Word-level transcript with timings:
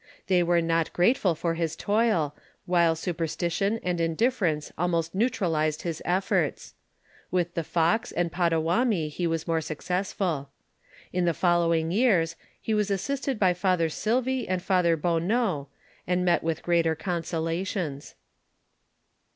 They 0.25 0.41
were 0.41 0.63
not 0.63 0.93
grateful 0.93 1.35
for 1.35 1.53
his 1.53 1.75
toil, 1.75 2.35
while 2.65 2.95
superstition, 2.95 3.79
and 3.83 4.01
indifference 4.01 4.71
almost 4.75 5.13
neutralized 5.13 5.83
his 5.83 6.01
efforts. 6.05 6.73
With 7.29 7.53
the 7.53 7.63
Fox 7.63 8.11
and 8.11 8.31
Pottawatomi, 8.31 9.09
he 9.09 9.27
was 9.27 9.45
more 9.47 9.61
successful 9.61 10.49
In 11.13 11.25
the 11.25 11.35
following 11.35 11.91
years, 11.91 12.35
he 12.59 12.73
was 12.73 12.89
assisted 12.89 13.37
by 13.37 13.51
F. 13.51 13.91
Silvy 13.91 14.47
and 14.49 14.59
F. 14.59 14.67
Bonneault, 14.69 15.67
and 16.07 16.25
met 16.25 16.41
with 16.41 16.63
greater 16.63 16.95
consolations. 16.95 18.15